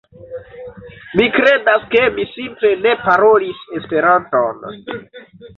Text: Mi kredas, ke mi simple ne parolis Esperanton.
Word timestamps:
Mi 1.19 1.27
kredas, 1.35 1.85
ke 1.93 2.01
mi 2.17 2.25
simple 2.31 2.73
ne 2.87 2.97
parolis 3.05 3.63
Esperanton. 3.81 4.67